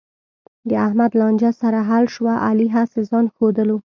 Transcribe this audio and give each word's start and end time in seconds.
د 0.69 0.71
احمد 0.85 1.11
لانجه 1.19 1.51
سره 1.61 1.79
حل 1.89 2.05
شوه، 2.15 2.33
علي 2.47 2.67
هسې 2.75 3.01
ځآن 3.09 3.25
ښودلو. 3.33 3.77